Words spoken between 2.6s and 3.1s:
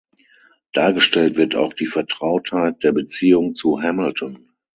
der